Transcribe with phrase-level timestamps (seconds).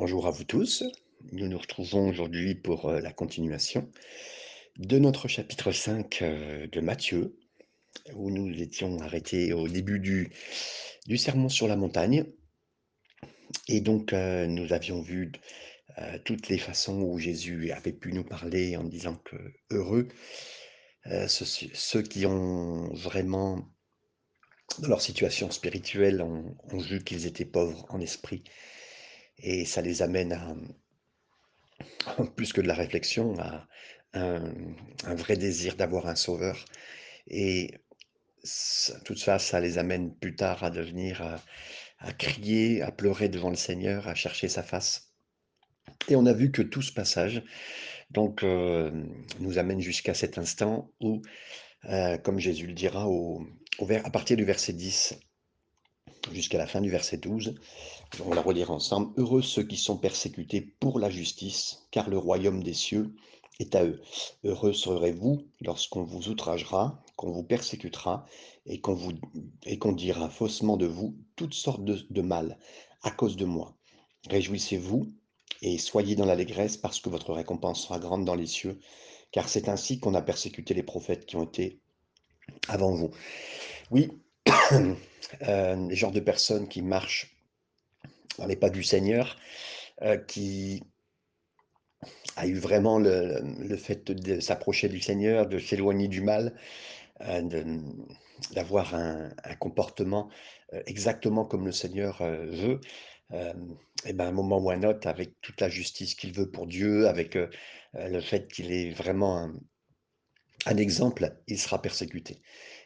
[0.00, 0.82] Bonjour à vous tous.
[1.30, 3.86] Nous nous retrouvons aujourd'hui pour euh, la continuation
[4.78, 7.36] de notre chapitre 5 euh, de Matthieu,
[8.14, 10.32] où nous étions arrêtés au début du,
[11.18, 12.24] sermon sur la montagne.
[13.68, 15.32] Et donc, euh, nous avions vu
[16.24, 19.36] toutes les façons où Jésus avait pu nous parler en disant que
[19.68, 20.08] heureux
[21.04, 23.68] ceux, ceux qui ont vraiment,
[24.78, 28.44] dans leur situation spirituelle, ont, ont vu qu'ils étaient pauvres en esprit.
[29.42, 30.54] Et ça les amène à,
[32.36, 33.66] plus que de la réflexion, à
[34.12, 34.52] un,
[35.14, 36.64] vrai désir d'avoir un sauveur.
[37.28, 37.70] Et
[39.04, 41.22] tout ça, ça les amène plus tard à devenir,
[41.98, 45.12] à, crier, à pleurer devant le Seigneur, à chercher sa face.
[46.08, 47.42] Et on a vu que tout ce passage,
[48.10, 48.90] donc, euh,
[49.38, 51.22] nous amène jusqu'à cet instant où,
[51.84, 53.46] euh, comme Jésus le dira, au
[53.80, 55.14] vers- à partir du verset 10
[56.32, 57.54] jusqu'à la fin du verset 12,
[58.24, 59.12] on la relire ensemble.
[59.16, 63.14] Heureux ceux qui sont persécutés pour la justice, car le royaume des cieux
[63.58, 64.00] est à eux.
[64.44, 68.26] Heureux serez-vous lorsqu'on vous outragera, qu'on vous persécutera
[68.66, 69.12] et qu'on vous
[69.64, 72.58] et qu'on dira faussement de vous toutes sortes de, de mal
[73.02, 73.74] à cause de moi.
[74.28, 75.06] Réjouissez-vous
[75.62, 78.80] et soyez dans l'allégresse parce que votre récompense sera grande dans les cieux,
[79.30, 81.80] car c'est ainsi qu'on a persécuté les prophètes qui ont été
[82.68, 83.10] avant vous.
[83.90, 84.10] Oui,
[84.72, 87.34] euh, les genres de personnes qui marchent
[88.38, 89.36] dans les pas du Seigneur,
[90.02, 90.82] euh, qui
[92.36, 96.54] a eu vraiment le, fait de s'approcher du Seigneur, de s'éloigner du mal,
[97.20, 97.78] euh,
[98.52, 100.30] d'avoir un, comportement
[100.72, 102.80] euh, exactement comme le Seigneur veut,
[104.06, 107.06] et ben, un moment ou un autre, avec toute la justice qu'il veut pour Dieu,
[107.06, 107.38] avec
[107.94, 109.52] le fait qu'il est vraiment
[110.66, 112.42] un exemple, il sera persécuté.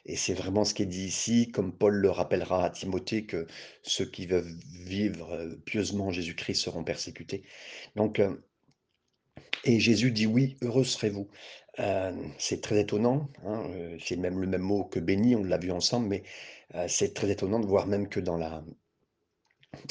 [0.06, 3.46] Et c'est vraiment ce qui est dit ici, comme Paul le rappellera à Timothée, que
[3.82, 7.42] ceux qui veulent vivre euh, pieusement en Jésus-Christ seront persécutés.
[7.96, 8.36] Donc, euh,
[9.64, 11.30] et Jésus dit oui, heureux serez-vous.
[11.80, 13.64] Euh, c'est très étonnant, hein,
[13.98, 16.22] c'est même le même mot que béni, on l'a vu ensemble, mais
[16.86, 18.64] c'est très étonnant de voir même que dans la,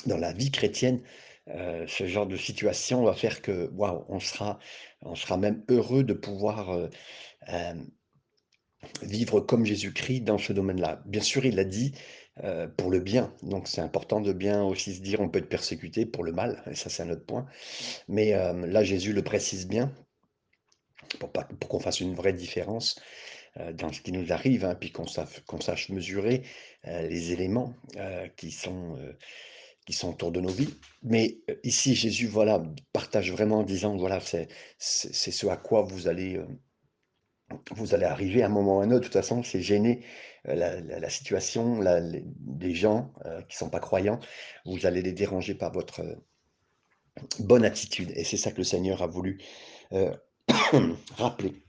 [0.05, 1.01] dans la vie chrétienne,
[1.47, 4.59] ce genre de situation va faire que, waouh, on sera,
[5.01, 6.89] on sera même heureux de pouvoir
[9.01, 11.01] vivre comme Jésus-Christ dans ce domaine-là.
[11.05, 11.93] Bien sûr, il l'a dit
[12.43, 15.49] euh, pour le bien, donc c'est important de bien aussi se dire on peut être
[15.49, 17.45] persécuté pour le mal, et ça c'est un autre point.
[18.07, 19.93] Mais euh, là, Jésus le précise bien
[21.19, 21.31] pour,
[21.69, 22.99] qu'on fasse une vraie différence
[23.57, 26.41] euh, dans ce qui nous arrive, hein, puis qu'on sache, mesurer
[26.85, 27.75] les éléments
[28.35, 28.97] qui sont,
[29.85, 30.73] qui sont autour de nos vies.
[31.03, 32.61] Mais ici, Jésus, voilà,
[32.91, 36.41] partage vraiment en disant, voilà, c'est ce à quoi vous allez,
[37.71, 38.99] vous allez arriver à un moment ou à un autre.
[38.99, 40.03] De toute façon, c'est gêner
[40.47, 41.79] euh, la, situation,
[42.11, 44.19] des gens euh, qui sont pas croyants.
[44.65, 46.15] Vous allez les déranger par votre euh,
[47.39, 48.11] bonne attitude.
[48.15, 49.39] Et c'est ça que le Seigneur a voulu
[51.17, 51.63] rappeler.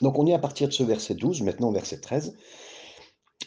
[0.00, 2.36] Donc on est à partir de ce verset 12, maintenant verset 13.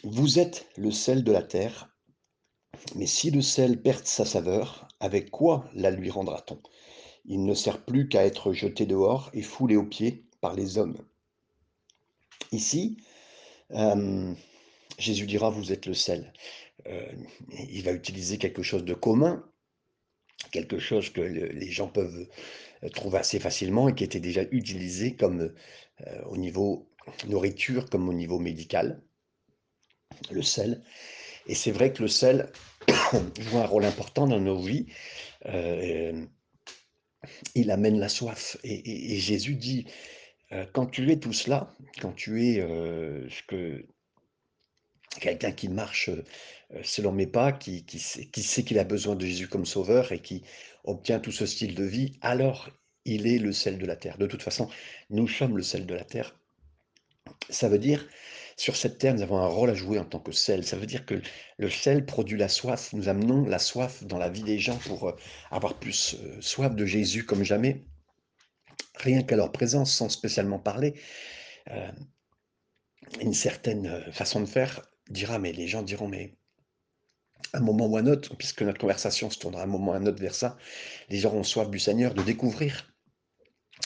[0.04, 1.90] Vous êtes le sel de la terre,
[2.96, 6.60] mais si le sel perd sa saveur, avec quoi la lui rendra-t-on?
[7.26, 10.98] Il ne sert plus qu'à être jeté dehors et foulé aux pieds par les hommes.
[12.52, 12.98] Ici,
[14.98, 16.32] Jésus dira, vous êtes le sel.
[16.88, 17.12] Euh,
[17.70, 19.44] il va utiliser quelque chose de commun,
[20.52, 22.28] quelque chose que le- les gens peuvent
[22.84, 25.54] euh, trouver assez facilement et qui était déjà utilisé comme
[26.08, 26.90] euh, au niveau
[27.28, 29.02] nourriture, comme au niveau médical,
[30.32, 30.84] le sel.
[31.48, 32.52] Et c'est vrai que le sel
[33.40, 34.88] joue un rôle important dans nos vies.
[37.56, 38.58] Il amène la soif.
[38.64, 39.86] Et, Jésus dit,
[40.74, 43.86] quand tu es tout cela, quand tu es euh, que
[45.20, 49.26] quelqu'un qui marche euh, selon mes pas, qui, sait, qui sait qu'il a besoin de
[49.26, 50.44] Jésus comme sauveur et qui
[50.84, 52.70] obtient tout ce style de vie, alors
[53.06, 54.18] il est le sel de la terre.
[54.18, 54.70] De toute façon,
[55.10, 56.36] nous sommes le sel de la terre.
[57.50, 58.08] Ça veut dire,
[58.58, 60.66] sur cette terre, nous avons un rôle à jouer en tant que sel.
[60.66, 61.22] Ça veut dire que
[61.58, 62.94] le sel produit la soif.
[62.94, 65.16] Nous amenons la soif dans la vie des gens pour euh,
[65.52, 67.86] avoir plus euh, soif de Jésus comme jamais.
[68.96, 70.96] Rien qu'à leur présence, sans spécialement parler,
[71.72, 71.92] euh,
[73.22, 76.36] une certaine euh, façon de faire dira, mais les gens diront, mais
[77.54, 80.22] un moment ou un autre, puisque notre conversation se tournera un moment ou un autre
[80.22, 80.58] vers ça,
[81.10, 82.94] les gens auront soif du Seigneur de découvrir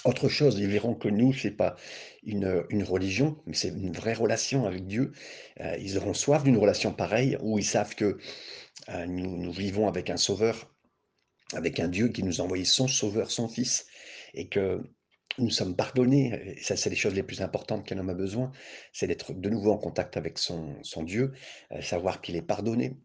[0.06, 0.58] autre chose.
[0.60, 1.76] Ils verront que nous, c'est pas
[2.24, 5.12] une, une religion, mais c'est une vraie relation avec Dieu.
[5.60, 8.18] Euh, ils auront soif d'une relation pareille où ils savent que
[9.08, 10.74] nous, nous vivons avec un sauveur,
[11.54, 13.86] avec un Dieu qui nous a envoyé son sauveur, son fils,
[14.34, 14.84] et que
[15.38, 16.56] nous sommes pardonnés.
[16.58, 18.52] Et ça, c'est les choses les plus importantes qu'un homme a besoin,
[18.94, 21.34] c'est d'être de nouveau en contact avec son, son Dieu,
[21.72, 22.98] euh, savoir qu'il est pardonné,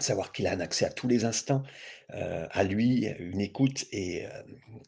[0.00, 1.62] savoir qu'il a un accès à tous les instants,
[2.14, 4.30] heu, à lui, une écoute et hem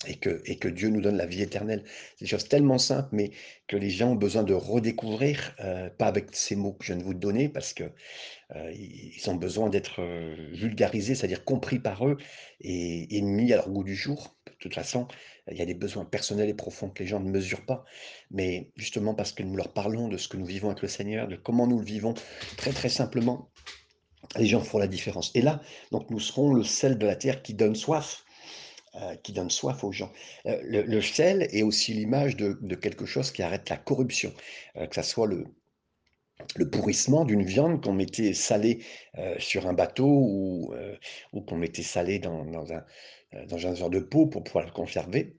[0.06, 1.84] et que et que Dieu nous donne la vie éternelle.
[2.16, 3.30] C'est des choses tellement simples, mais
[3.68, 7.00] que les gens ont besoin de redécouvrir, heu, pas avec ces mots que je viens
[7.00, 7.84] de vous donner parce que,
[8.74, 10.02] ils ont besoin d'être,
[10.52, 12.16] vulgarisés, c'est-à-dire compris par eux
[12.60, 14.36] et mis à leur goût du jour.
[14.46, 15.06] De toute façon,
[15.50, 17.84] il y a des besoins personnels et profonds que les gens ne mesurent pas,
[18.30, 21.28] mais justement parce que nous leur parlons de ce que nous vivons avec le Seigneur,
[21.28, 22.14] de comment nous le vivons
[22.56, 23.50] très, très simplement,
[24.36, 25.60] les gens font la différence et là,
[25.92, 28.24] donc nous serons le sel de la terre qui donne soif,
[28.96, 30.12] heu, qui donne soif aux gens.
[30.46, 34.32] Heu, le sel est aussi l'image de quelque chose qui arrête la corruption,
[34.78, 35.44] heu, que ça soit le
[36.56, 38.80] le pourrissement d'une viande qu'on mettait salée,
[39.38, 40.74] sur un bateau ou,
[41.46, 42.84] qu'on mettait salée dans dans un,
[43.46, 45.36] dans un de pot pour pouvoir le conserver.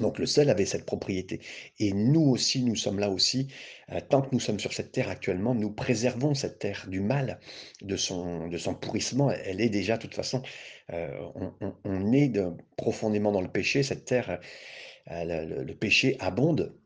[0.00, 1.40] Donc le sel avait cette propriété
[1.78, 3.48] et nous aussi, nous sommes là aussi,
[3.92, 7.38] heu, tant que nous sommes sur cette terre actuellement, nous préservons cette terre du mal,
[7.82, 9.30] de son de son pourrissement.
[9.30, 10.42] Elle est déjà de toute façon,
[10.92, 11.08] heu,
[11.84, 12.32] on est
[12.76, 13.82] profondément dans le péché.
[13.82, 14.40] Cette terre,
[15.10, 16.76] heu, le péché abonde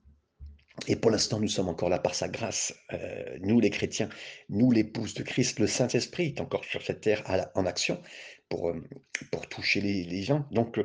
[0.87, 2.75] et pour l'instant, nous sommes encore là par sa grâce,
[3.43, 4.09] nous les chrétiens,
[4.49, 5.59] nous l'épouse de Christ.
[5.59, 7.23] Le Saint-Esprit est encore sur cette terre
[7.55, 8.01] en action
[8.49, 8.73] pour,
[9.31, 10.47] pour toucher les les gens.
[10.53, 10.81] Donc,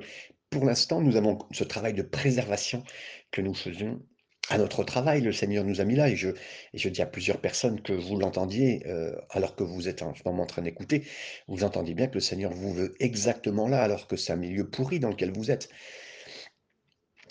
[0.50, 2.84] pour l'instant, nous avons ce travail de préservation
[3.32, 4.02] que nous faisons
[4.50, 5.22] à notre travail.
[5.22, 8.84] Le Seigneur nous a mis là et je dis à plusieurs personnes que vous l'entendiez,
[8.88, 11.04] heu, alors que vous êtes en ce moment en train d'écouter,
[11.48, 14.70] vous entendiez bien que le Seigneur vous veut exactement là, alors que c'est un milieu
[14.70, 15.70] pourri dans lequel vous êtes.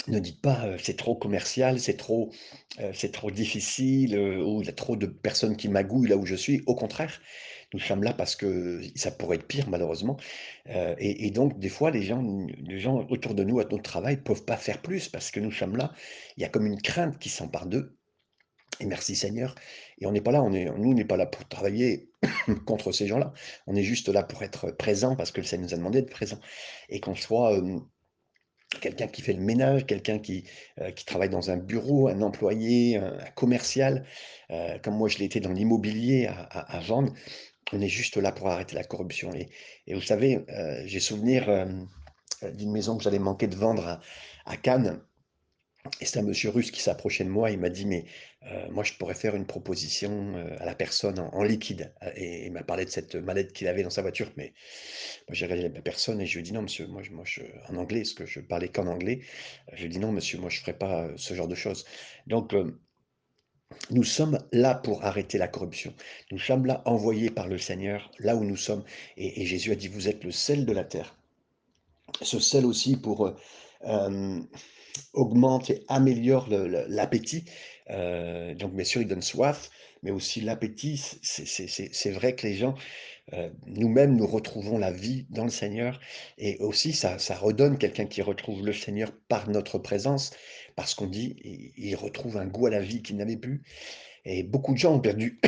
[0.08, 2.30] Ne dites pas, heu: «C'est trop commercial, c'est trop,
[2.80, 6.24] heu, c'est trop difficile, ou il y a trop de personnes qui magouillent là où
[6.26, 6.62] je suis».
[6.66, 7.20] Au contraire,
[7.74, 10.16] nous sommes là parce que ça pourrait être pire malheureusement,
[10.70, 12.22] heu et donc des fois les gens
[12.62, 15.52] les gens autour de nous à notre travail peuvent pas faire plus parce que nous
[15.52, 15.92] sommes là.
[16.36, 17.96] Il y a comme une crainte qui s'empare d'eux
[18.80, 19.54] et merci Seigneur
[19.98, 22.10] et on n'est pas là, on est nous on n'est pas là pour travailler
[22.66, 23.32] contre ces gens-là.
[23.66, 26.12] On est juste là pour être présents parce que le Seigneur nous a demandé d'être
[26.12, 26.40] présents
[26.88, 27.80] et qu'on soit, hem
[28.80, 30.44] Quelqu'un qui fait le ménage, quelqu'un qui,
[30.80, 34.04] heu, qui travaille dans un bureau, un employé, un commercial,
[34.82, 37.12] comme moi je l'ai été dans l'immobilier à à à vendre.
[37.72, 39.48] On est juste là pour arrêter la corruption et
[39.94, 41.66] vous savez, heu, j'ai souvenir, heu,
[42.52, 44.00] d'une maison que j'allais manquer de vendre
[44.44, 45.00] à Cannes
[46.00, 48.06] et c'est un monsieur russe qui s'approchait de moi, il m'a dit: «Mais,
[48.44, 52.62] heu, moi je pourrais faire une proposition, à la personne en liquide», et il m'a
[52.62, 54.54] parlé de cette mallette qu'il avait dans sa voiture, mais
[55.28, 57.24] moi, j'ai regardé la personne et je lui ai dit: «Non monsieur, moi je moi
[57.26, 59.20] je» en anglais, parce que je parlais qu'en anglais.
[59.72, 61.84] Je lui ai dit: «Non monsieur, moi je ferai pas, ce genre de choses».
[62.26, 62.54] Donc,
[63.90, 65.94] nous sommes là pour arrêter la corruption.
[66.32, 68.84] Nous sommes là envoyés par le Seigneur, là où nous sommes
[69.16, 71.16] et Jésus a dit: «Vous êtes le sel de la terre».
[72.22, 73.34] Ce sel aussi pour, heu,
[73.82, 74.46] hem,
[75.12, 77.44] augmente et améliore l'appétit.
[77.90, 79.70] Heu, donc bien sûr, il donne soif,
[80.02, 80.98] mais aussi l'appétit.
[81.22, 82.74] C'est vrai que les gens
[83.34, 86.00] Heu, nous-mêmes, nous retrouvons la vie dans le Seigneur
[86.38, 90.32] et aussi ça redonne quelqu'un qui retrouve le Seigneur par notre présence,
[90.76, 91.36] parce qu'on dit:
[91.76, 93.62] «Il retrouve un goût à la vie qu'il n'avait plus»
[94.24, 95.40] et beaucoup de gens ont perdu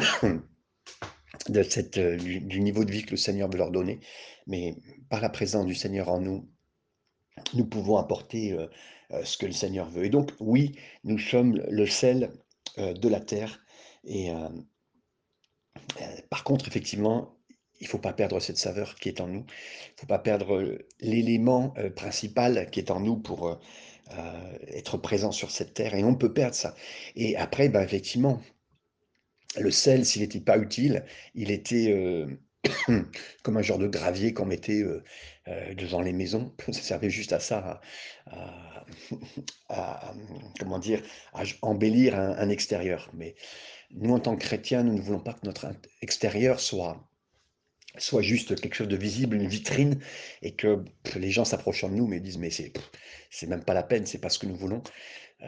[1.49, 4.01] de cette, heu, du niveau de vie que le Seigneur veut leur donner,
[4.47, 4.77] mais
[5.09, 6.49] par la présence du Seigneur en nous,
[7.55, 8.71] nous pouvons apporter, heu
[9.13, 10.05] heu, ce que le Seigneur veut.
[10.05, 12.33] Et donc oui, nous sommes le sel,
[12.77, 13.65] de la terre.
[14.05, 14.31] Et
[16.29, 17.39] par contre, effectivement,
[17.81, 19.47] il faut pas perdre cette saveur qui est en nous.
[19.49, 23.59] Il faut pas perdre, l'élément, principal qui est en nous pour,
[24.69, 26.75] être présent sur cette terre et on peut perdre ça
[27.17, 28.41] et après, bah, effectivement,
[29.59, 32.39] le sel, s'il n'était pas utile, il était, heu,
[33.43, 35.03] comme un genre de gravier qu'on mettait, heu
[35.49, 36.55] heu, devant les maisons.
[36.73, 37.81] Ça servait juste à ça,
[39.69, 40.15] à
[40.59, 41.03] comment dire?
[41.33, 43.35] À embellir un un extérieur mais
[43.93, 45.69] nous, en tant que chrétiens, nous ne voulons pas que notre
[46.03, 47.09] extérieur soit
[47.99, 50.01] soit juste quelque chose de visible, une vitrine
[50.43, 50.85] et que
[51.17, 54.29] les gens s'approchant de nous mais disent: «Mais c'est même pas la peine, c'est pas
[54.31, 54.83] ce que nous voulons».
[55.43, 55.47] Heu,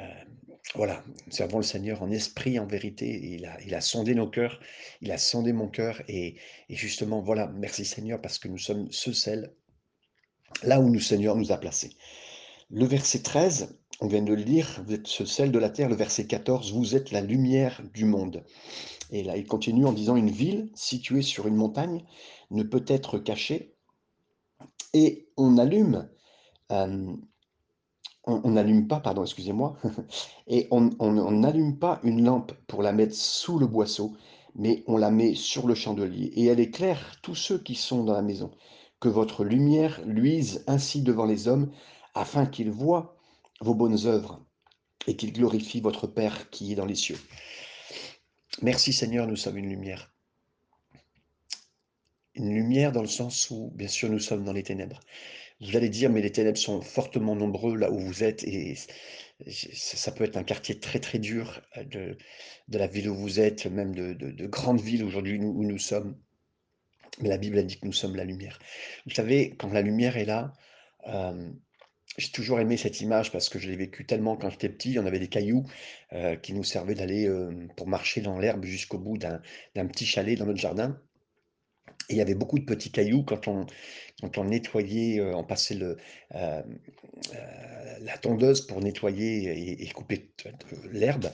[0.75, 3.09] voilà, servons le Seigneur en esprit, en vérité.
[3.35, 4.61] Il a il a sondé nos cœurs,
[5.01, 6.37] il a sondé mon cœur et
[6.69, 9.53] et justement, voilà, merci Seigneur parce que nous sommes ce sel,
[10.63, 11.93] là où le Seigneur nous a placés.
[12.71, 15.89] Le verset 13, on vient de le lire, vous êtes ce sel de la terre.
[15.89, 18.45] Le verset 14, vous êtes la lumière du monde.
[19.11, 22.05] Et là, il continue en disant: «Une ville située sur une montagne
[22.51, 23.75] ne peut être cachée
[24.95, 26.09] et on allume,
[26.71, 27.21] hem,
[28.25, 29.77] on n'allume pas, pardon, excusez-moi,
[30.47, 34.17] et on n'allume pas une lampe pour la mettre sous le boisseau,
[34.55, 38.13] mais on la met sur le chandelier et elle éclaire tous ceux qui sont dans
[38.13, 38.51] la maison.
[39.01, 41.71] Que votre lumière luise ainsi devant les hommes,
[42.15, 43.18] afin qu'ils voient
[43.61, 44.45] vos bonnes œuvres
[45.07, 47.19] et qu'ils glorifient votre Père qui est dans les cieux».
[48.63, 50.13] Merci Seigneur, nous sommes une lumière.
[52.39, 55.01] une lumière dans le sens où, bien sûr, nous sommes dans les ténèbres.
[55.61, 58.77] Vous allez dire: «Mais les ténèbres sont fortement nombreux là où vous êtes» et
[59.47, 62.17] ça peut être un quartier très, très dur, de
[62.69, 65.79] de la ville où vous êtes, même de de de grandes villes aujourd'hui où nous
[65.79, 66.17] sommes.
[67.21, 68.59] Mais la Bible a dit que nous sommes la lumière.
[69.07, 70.53] Vous savez, quand la lumière est là,
[71.05, 71.59] hem,
[72.19, 74.99] j'ai toujours aimé cette image parce que je l'ai vécu tellement quand j'étais petit.
[74.99, 75.65] On avait des cailloux,
[76.13, 79.41] heu, qui nous servaient d'aller, hem, pour marcher dans l'herbe jusqu'au bout d'un
[79.87, 81.01] petit chalet dans notre jardin
[82.11, 83.67] il y avait beaucoup de petits cailloux quand on
[84.21, 85.97] quand on nettoyait, heu, on passait le,
[86.33, 90.31] la tondeuse pour nettoyer et couper
[90.91, 91.31] l'herbe.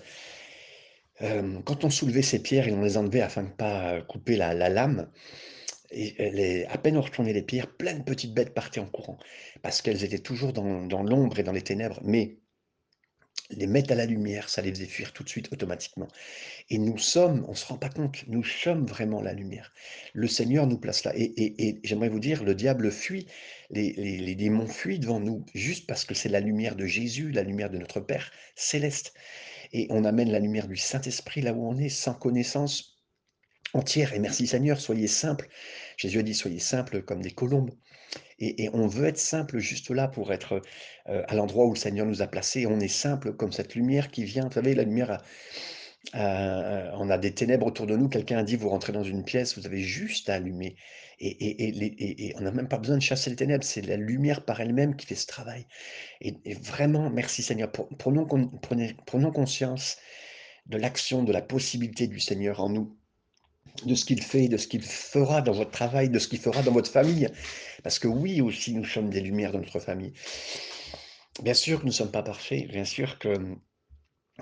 [1.21, 5.09] Quand on soulevait ces pierres et on les enlevait afin de pas couper la lame
[5.91, 9.19] et les à peine on retournait les pierres, plein de petites bêtes partaient en courant
[9.63, 12.39] parce qu'elles étaient toujours dans l'ombre et dans les ténèbres, mais
[13.51, 16.09] les mettre à la lumière, ça les faisait fuir tout de suite automatiquement.
[16.71, 19.73] Et nous sommes, on ne se rend pas compte, nous sommes vraiment la lumière.
[20.15, 21.13] Le Seigneur nous place là.
[21.15, 23.27] Et et j'aimerais vous dire, le diable fuit,
[23.71, 27.31] les les les démons fuient devant nous juste parce que c'est la lumière de Jésus,
[27.33, 29.15] la lumière de notre Père céleste.
[29.73, 32.94] Et on amène la lumière du Saint-Esprit là où on est, sans connaissance
[33.75, 35.49] entière et merci Seigneur, soyez simples.
[35.97, 37.71] Jésus a dit: «Soyez simples comme des colombes»
[38.39, 40.61] et on veut être simple juste là pour être,
[41.09, 42.67] heu, à l'endroit où le Seigneur nous a placés.
[42.67, 45.23] On est simple comme cette lumière qui vient, vous savez, la lumière
[46.13, 48.09] on a des ténèbres autour de nous.
[48.09, 50.77] Quelqu'un a dit: «Vous rentrez dans une pièce, vous avez juste à allumer»
[51.21, 54.97] et on n'a même pas besoin de chasser les ténèbres, c'est la lumière par elle-même
[54.97, 55.67] qui fait ce travail
[56.21, 57.71] et vraiment merci Seigneur.
[57.71, 58.27] Prenons
[59.33, 59.97] conscience
[60.67, 62.99] de l'action, de la possibilité du Seigneur en nous,
[63.85, 66.63] de ce qu'il fait, de ce qu'il fera dans votre travail, de ce qu'il fera
[66.63, 67.29] dans votre famille.
[67.83, 70.13] Parce que oui, aussi, nous sommes des lumières dans notre famille.
[71.43, 73.37] Bien sûr que nous ne sommes pas parfaits, bien sûr que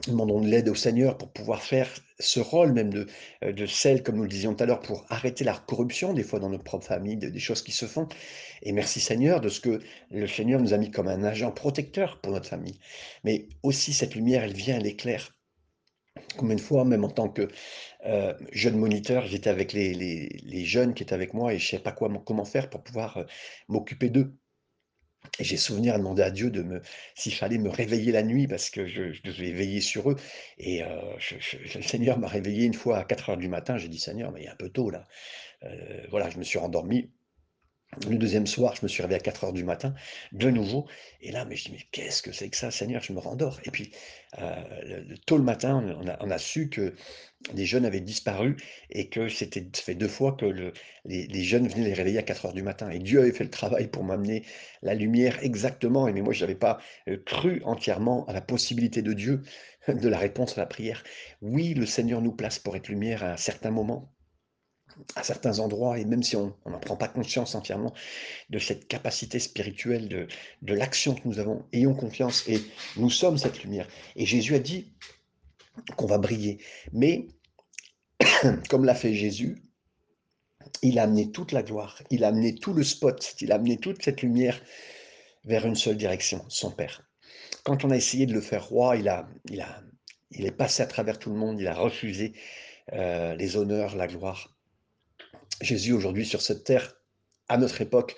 [0.06, 1.88] nous demandons de l'aide au Seigneur pour pouvoir faire
[2.18, 3.06] ce rôle même de,
[3.44, 6.22] heu, de sel, comme nous le disions tout à l'heure, pour arrêter la corruption, des
[6.22, 8.08] fois dans notre propre famille, de des choses qui se font
[8.62, 12.20] et merci Seigneur de ce que le Seigneur nous a mis comme un agent protecteur
[12.20, 12.78] pour notre famille.
[13.24, 15.34] Mais aussi cette lumière, elle vient, elle éclaire.
[16.36, 17.48] Combien de fois, même en tant que,
[18.06, 21.92] heu, jeune moniteur, j'étais avec les jeunes qui étaient avec moi et je savais pas
[21.92, 23.26] quoi comment faire pour pouvoir, heu,
[23.68, 24.34] m'occuper d'eux
[25.38, 26.82] et j'ai souvenir à demander à Dieu de me
[27.14, 30.16] s'il fallait me réveiller la nuit parce que je devais veiller sur eux
[30.58, 30.82] et
[31.18, 31.36] je
[31.78, 33.78] le Seigneur m'a réveillé une fois à quatre heures du matin.
[33.78, 35.06] J'ai dit: «Seigneur, mais il est un peu tôt là».
[36.10, 37.10] Voilà, je me suis rendormi
[38.08, 39.94] le deuxième soir, je me suis réveillé à quatre heures du matin,
[40.32, 40.86] de nouveau.
[41.20, 43.60] Et là, mais je dis: «Mais qu'est-ce que c'est que ça Seigneur?» je me rendors.
[43.64, 43.92] Et puis,
[44.40, 44.44] heu,
[45.06, 45.84] le tôt le matin,
[46.20, 46.94] on a su que
[47.54, 48.56] les jeunes avaient disparu
[48.90, 50.72] et que c'était fait 2 fois que le
[51.04, 52.90] les jeunes venaient les réveiller à quatre heures du matin.
[52.90, 54.44] Et Dieu avait fait le travail pour m'amener
[54.82, 56.08] la lumière exactement.
[56.08, 59.42] Et mais moi je n'avais pas, heu, cru entièrement à la possibilité de Dieu,
[59.88, 61.02] de la réponse à la prière.
[61.42, 64.12] Oui, le Seigneur nous place pour être lumière à un certain moment,
[65.16, 67.92] à certains endroits et même si on n'en prend pas conscience entièrement
[68.50, 70.26] de cette capacité spirituelle de
[70.62, 72.60] de l'action que nous avons, ayons confiance et
[72.96, 74.92] nous sommes cette lumière et Jésus a dit
[75.96, 76.58] qu'on va briller.
[76.92, 77.28] Mais
[78.68, 79.62] comme l'a fait Jésus,
[80.82, 83.78] il a amené toute la gloire, il a amené tout le spot, il a amené
[83.78, 84.60] toute cette lumière
[85.44, 87.02] vers une seule direction, son Père.
[87.64, 89.82] Quand on a essayé de le faire roi, il a il a
[90.30, 92.32] il est passé à travers tout le monde, il a refusé,
[92.92, 94.51] heu, les honneurs, la gloire.
[95.60, 96.94] Jésus aujourd'hui sur cette terre,
[97.48, 98.16] à notre époque,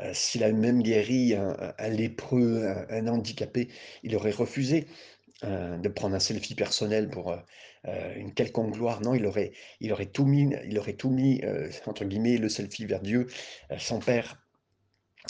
[0.00, 3.68] heu, s'il a même guéri un lépreux, un handicapé,
[4.02, 4.86] il aurait refusé,
[5.44, 7.38] heu, de prendre un selfie personnel pour, heu,
[8.16, 9.00] une quelconque gloire.
[9.02, 11.42] Non, il aurait il aurait tout mis il aurait tout mis,
[11.86, 13.26] entre guillemets, le selfie vers Dieu,
[13.78, 14.38] son Père.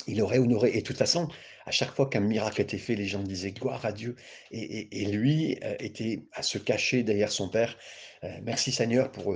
[0.07, 1.29] Il aurait honoré et de toute façon,
[1.67, 4.17] à chaque fois qu'un miracle était fait, les gens disaient: «Gloire à Dieu»
[4.51, 7.77] et lui, était à se cacher derrière son Père.
[8.43, 9.35] Merci Seigneur pour,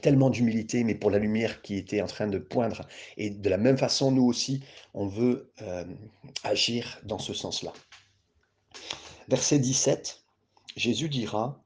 [0.00, 2.82] tellement d'humilité, mais pour la lumière qui était en train de poindre
[3.16, 5.96] et de la même façon, nous aussi, on veut, hem,
[6.42, 7.72] agir dans ce sens-là.
[9.28, 10.22] Verset 17,
[10.76, 11.62] Jésus dira: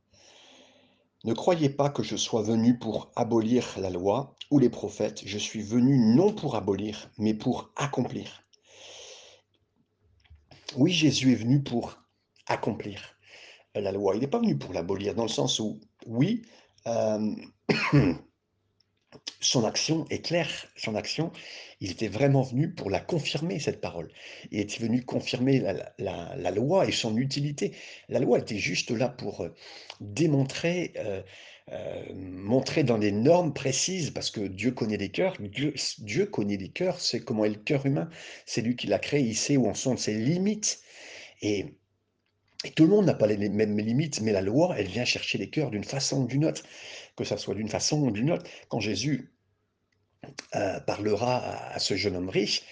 [1.25, 5.39] «Ne croyez pas que je sois venu pour abolir la loi ou les prophètes, je
[5.39, 8.45] suis venu non pour abolir, mais pour accomplir».
[10.77, 11.99] Oui, Jésus est venu pour
[12.47, 13.17] accomplir,
[13.75, 14.15] la loi.
[14.15, 16.43] Il n'est pas venu pour l'abolir dans le sens où, oui,
[16.85, 17.37] hem
[19.41, 21.31] Son action est claire, son action,
[21.81, 24.11] il était vraiment venu pour la confirmer cette parole.
[24.51, 25.61] Il était venu confirmer
[25.99, 27.73] la loi et son utilité.
[28.09, 29.55] La loi était juste là pour, heu,
[30.01, 31.23] démontrer, heu,
[32.15, 35.37] montrer dans des normes précises parce que Dieu connaît les cœurs.
[35.41, 38.11] Dieu connaît les cœurs, c'est comment est le cœur humain.
[38.47, 40.81] C'est lui qui l'a créé, il sait où en sont ses limites
[41.43, 41.67] et
[42.65, 45.38] et tout le monde n'a pas les mêmes limites, mais la loi, elle vient chercher
[45.38, 46.62] les cœurs d'une façon ou d'une autre,
[47.17, 48.45] que ça soit d'une façon ou d'une autre.
[48.69, 49.33] Quand Jésus
[50.57, 52.62] euh, parlera à, ce jeune homme riche,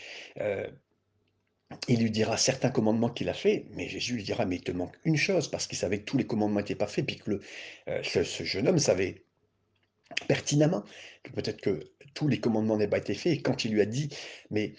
[0.40, 0.66] euh,
[1.87, 4.73] il lui dira certains commandements qu'il a fait, mais Jésus lui dira, mais il te
[4.73, 7.40] manque une chose, parce qu'il savait que tous les commandements n'étaient pas faits, puis que
[7.88, 9.23] euh, ce, jeune homme savait
[10.26, 10.85] pertinemment
[11.23, 13.87] que peut-être que tous les commandements n'aient pas été faits, et quand il lui a
[13.87, 14.09] dit,
[14.50, 14.75] mais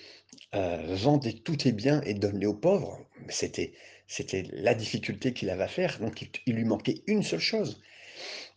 [0.53, 3.73] vendez tous tes biens et donne-les aux pauvres, c'était
[4.07, 7.81] c'était la difficulté qu'il avait à faire, donc il, lui manquait une seule chose.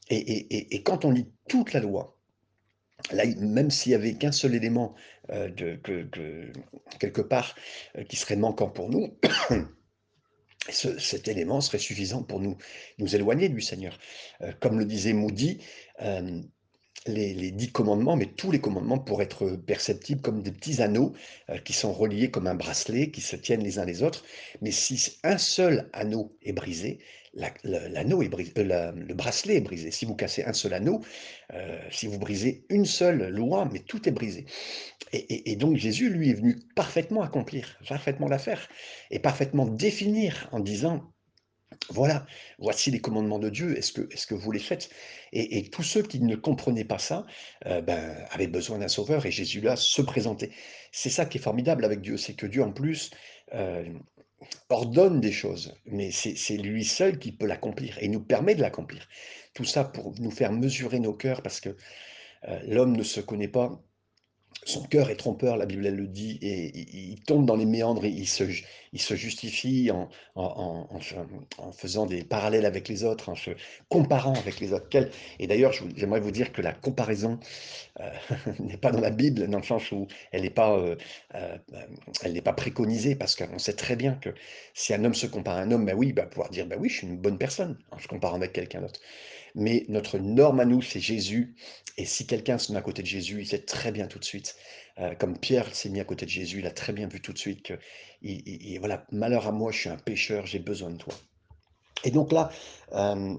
[0.08, 2.16] et quand on lit toute la loi,
[3.12, 4.94] Là, même s'il y avait qu'un seul élément
[5.30, 5.48] euh,
[6.98, 7.54] quelque part
[7.96, 9.16] euh, qui serait manquant pour nous,
[10.68, 12.56] cet élément serait suffisant pour nous,
[12.98, 13.98] nous éloigner du Seigneur.
[14.42, 15.64] Euh, comme le disait Moody,
[17.06, 21.14] les, dix commandements, mais tous les commandements pour être perceptibles comme des petits anneaux
[21.64, 24.24] qui sont reliés comme un bracelet, qui se tiennent les uns les autres.
[24.60, 26.98] Mais si un seul anneau est brisé,
[27.64, 29.90] l'anneau est brisé, euh, le bracelet est brisé.
[29.90, 31.00] Si vous cassez un seul anneau,
[31.52, 34.46] euh, si vous brisez une seule loi, mais tout est brisé.
[35.12, 38.68] Et, donc Jésus, lui, est venu parfaitement accomplir, parfaitement la faire,
[39.10, 41.12] et parfaitement définir en disant,
[41.88, 42.26] voilà,
[42.58, 44.90] voici les commandements de Dieu, est-ce que, est que vous les faites
[45.32, 47.24] et, tous ceux qui ne comprenaient pas ça
[47.66, 50.50] euh, ben, avaient besoin d'un sauveur, et Jésus là se présentait.
[50.90, 53.10] C'est ça qui est formidable avec Dieu, c'est que Dieu en plus
[54.68, 59.06] ordonne des choses, mais c'est lui seul qui peut l'accomplir et nous permet de l'accomplir.
[59.54, 61.76] Tout ça pour nous faire mesurer nos cœurs parce que
[62.48, 63.82] euh, l'homme ne se connaît pas
[64.64, 68.04] son cœur est trompeur, la Bible elle le dit, et il tombe dans les méandres,
[68.04, 68.44] il se,
[68.92, 70.08] il se justifie en,
[71.72, 73.50] faisant des parallèles avec les autres, en se
[73.88, 74.86] comparant avec les autres.
[75.38, 77.38] Et d'ailleurs, j'aimerais vous dire que la comparaison
[78.00, 78.10] euh,
[78.58, 80.96] n'est pas dans la Bible, dans le sens où elle n'est pas, euh,
[81.34, 81.56] euh,
[82.28, 84.30] n'est pas préconisée, parce qu'on sait très bien que
[84.74, 86.78] si un homme se compare à un homme, ben oui, il va pouvoir dire, ben
[86.78, 89.00] oui, je suis une bonne personne en se comparant avec quelqu'un d'autre
[89.54, 91.54] mais notre norme à nous, c'est Jésus.
[91.96, 94.24] Et si quelqu'un se met à côté de Jésus, il sait très bien tout de
[94.24, 94.56] suite,
[94.98, 97.32] euh, comme Pierre s'est mis à côté de Jésus, il a très bien vu tout
[97.32, 97.74] de suite que,
[98.22, 101.14] il, voilà, malheur à moi, je suis un pécheur, j'ai besoin de toi.
[102.04, 102.50] Et donc là,
[102.92, 103.36] euh,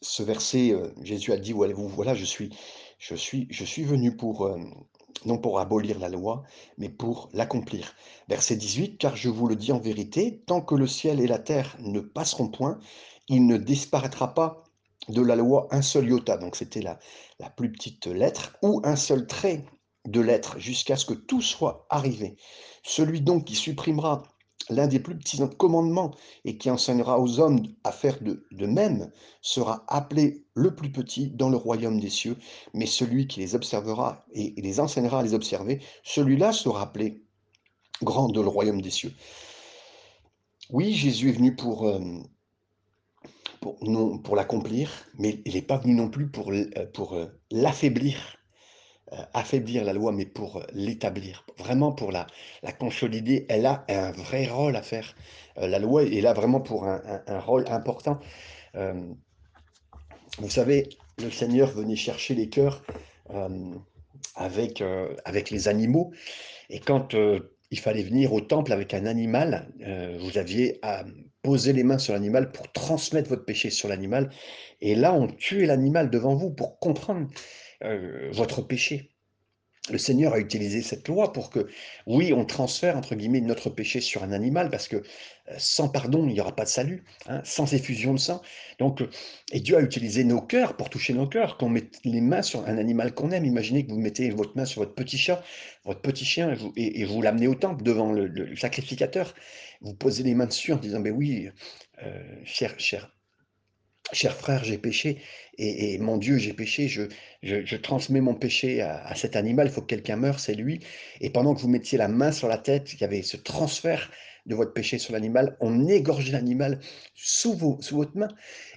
[0.00, 2.50] ce verset, euh, Jésus a dit, voilà, voilà, je suis,
[2.98, 4.48] je suis, je suis venu pour,
[5.24, 6.44] non pour abolir la loi,
[6.76, 7.94] mais pour l'accomplir.
[8.28, 11.38] Verset 18, car je vous le dis en vérité, tant que le ciel et la
[11.38, 12.78] terre ne passeront point,
[13.28, 14.64] il ne disparaîtra pas
[15.08, 16.98] de la loi un seul iota, donc c'était la,
[17.38, 19.64] la plus petite lettre, ou un seul trait
[20.06, 22.36] de lettre, jusqu'à ce que tout soit arrivé.
[22.82, 24.22] Celui donc qui supprimera
[24.70, 29.84] l'un des plus petits commandements et qui enseignera aux hommes à faire de, même sera
[29.88, 32.36] appelé le plus petit dans le royaume des cieux,
[32.74, 37.24] mais celui qui les observera et, les enseignera à les observer, celui-là sera appelé
[38.02, 39.12] grand dans le royaume des cieux.
[40.70, 42.00] Oui, Jésus est venu pour, euh,
[43.60, 43.78] pour,
[44.22, 48.36] pour l'accomplir, mais il n'est pas venu non plus pour, euh, pour euh, l'affaiblir,
[49.12, 52.26] euh, affaiblir la loi, mais pour l'établir, vraiment pour la,
[52.62, 53.46] la consolider.
[53.48, 55.14] Elle a un vrai rôle à faire.
[55.56, 58.20] la loi est là vraiment pour un, un, rôle important.
[58.74, 62.82] vous savez, le Seigneur venait chercher les cœurs
[64.36, 64.84] avec,
[65.24, 66.12] avec les animaux,
[66.70, 67.14] et quand
[67.70, 69.68] il fallait venir au temple avec un animal,
[70.20, 71.04] vous aviez à
[71.42, 74.30] poser les mains sur l'animal pour transmettre votre péché sur l'animal.
[74.80, 77.28] Et là, on tuait l'animal devant vous pour comprendre
[77.84, 79.10] euh, votre péché.
[79.90, 81.68] Le Seigneur a utilisé cette loi pour que,
[82.06, 86.26] oui, on transfère, entre guillemets, notre péché sur un animal, parce que euh, sans pardon,
[86.26, 88.42] il n'y aura pas de salut, hein, sans effusion de sang.
[88.78, 89.10] Donc, euh,
[89.52, 92.66] et Dieu a utilisé nos cœurs pour toucher nos cœurs, qu'on mette les mains sur
[92.66, 93.44] un animal qu'on aime.
[93.44, 95.42] Imaginez que vous mettez votre main sur votre petit chat,
[95.84, 99.34] votre petit chien, et vous, l'amenez au temple devant le, sacrificateur.
[99.80, 101.48] Vous posez les mains dessus en disant, ben oui,
[102.44, 103.10] cher, cher,
[104.12, 105.18] cher frère, j'ai péché,
[105.58, 109.86] et, mon Dieu, j'ai péché, je, transmets mon péché à, cet animal, il faut que
[109.86, 110.80] quelqu'un meure, c'est lui.
[111.20, 114.10] Et pendant que vous mettiez la main sur la tête, il y avait ce transfert
[114.46, 116.80] de votre péché sur l'animal, on égorgeait l'animal
[117.14, 118.28] sous, votre main.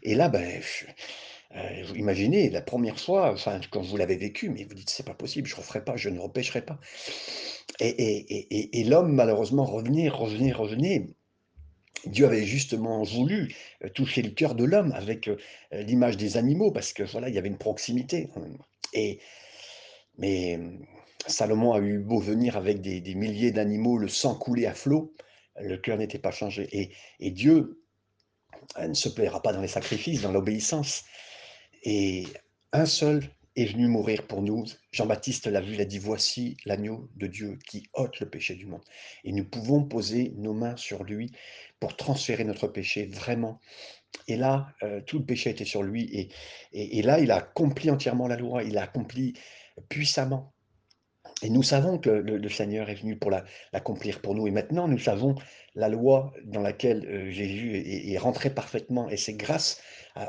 [0.03, 0.59] Et là, ben,
[1.55, 5.05] euh, vous imaginez, la première fois, enfin, quand vous l'avez vécu, mais vous dites, c'est
[5.05, 6.79] pas possible, je ne referai pas, je ne repêcherai pas.
[7.79, 11.07] Et, et l'homme, malheureusement, revenait, revenait, revenait.
[12.05, 15.37] Dieu avait justement voulu euh, toucher le cœur de l'homme avec euh,
[15.71, 18.29] l'image des animaux, parce que voilà, il y avait une proximité.
[18.93, 19.19] Et,
[20.17, 20.59] mais
[21.27, 25.13] Salomon a eu beau venir avec des, milliers d'animaux, le sang coulé à flot,
[25.59, 26.67] le cœur n'était pas changé.
[26.71, 27.83] Et, et, Dieu
[28.77, 31.03] euh, ne se plaira pas dans les sacrifices, dans l'obéissance.
[31.83, 32.25] Et
[32.73, 33.23] un seul
[33.55, 34.65] est venu mourir pour nous.
[34.91, 38.65] Jean-Baptiste l'a vu, il a dit, voici l'agneau de Dieu qui ôte le péché du
[38.65, 38.83] monde.
[39.23, 41.31] Et nous pouvons poser nos mains sur lui
[41.79, 43.59] pour transférer notre péché vraiment.
[44.27, 46.29] Et là, euh, tout le péché était sur lui.
[46.73, 49.33] Et, là, il a accompli entièrement la loi, il a accompli
[49.89, 50.53] puissamment.
[51.43, 54.47] Et nous savons que le, Seigneur est venu pour l'accomplir pour nous.
[54.47, 55.35] Et maintenant, nous savons
[55.73, 59.09] la loi dans laquelle euh, Jésus est, rentré parfaitement.
[59.09, 59.81] Et c'est grâce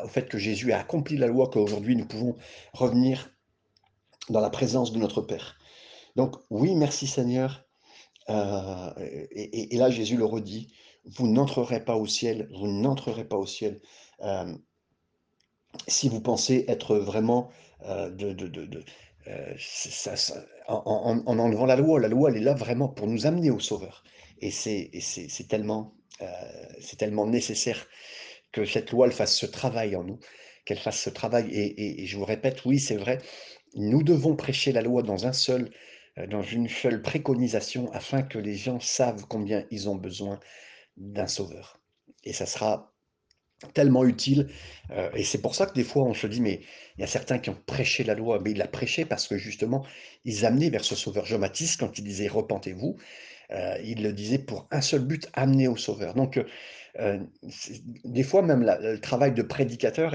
[0.04, 2.36] au fait que Jésus a accompli la loi qu'aujourd'hui nous pouvons
[2.72, 3.30] revenir
[4.28, 5.58] dans la présence de notre Père.
[6.16, 7.64] Donc oui, merci Seigneur.
[8.30, 8.92] Euh,
[9.32, 10.72] et, là, Jésus le redit,
[11.04, 13.80] vous n'entrerez pas au ciel, vous n'entrerez pas au ciel
[14.20, 14.54] euh,
[15.88, 17.50] si vous pensez être vraiment
[17.84, 18.32] de,
[19.28, 19.54] euh,
[20.68, 22.00] en, enlevant la loi.
[22.00, 24.02] La loi, elle est là vraiment pour nous amener au Sauveur.
[24.40, 24.90] Et c'est
[25.48, 26.26] tellement, euh,
[26.98, 27.86] tellement nécessaire
[28.52, 30.18] que cette loi elle fasse ce travail en nous,
[30.64, 31.48] qu'elle fasse ce travail.
[31.52, 33.18] Et, je vous répète, oui, c'est vrai,
[33.74, 35.70] nous devons prêcher la loi dans un seul,
[36.18, 40.38] euh, dans une seule préconisation, afin que les gens savent combien ils ont besoin
[40.96, 41.80] d'un Sauveur.
[42.24, 42.92] Et ça sera
[43.74, 44.48] tellement utile.
[44.90, 46.60] Euh, et c'est pour ça que des fois, on se dit, mais
[46.96, 49.38] il y a certains qui ont prêché la loi, mais ils la prêchaient parce que
[49.38, 49.86] justement,
[50.24, 51.24] ils amenaient vers ce sauveur.
[51.24, 52.98] Jean Baptiste, quand il disait repentez-vous,
[53.52, 56.14] euh, il le disait pour un seul but, amener au sauveur.
[56.14, 56.38] Donc,
[58.04, 60.14] des fois, même le travail de prédicateur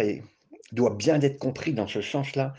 [0.72, 2.54] doit bien être compris dans ce sens-là,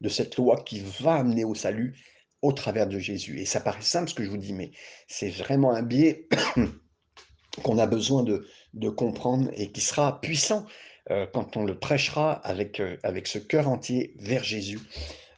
[0.00, 1.96] de cette loi qui va amener au salut
[2.42, 3.40] au travers de Jésus.
[3.40, 4.72] Et ça paraît simple ce que je vous dis, mais
[5.06, 6.28] c'est vraiment un biais
[7.62, 8.44] qu'on a besoin de,
[8.90, 10.66] comprendre et qui sera puissant
[11.10, 14.80] euh, quand on le prêchera avec, euh, avec ce cœur entier vers Jésus.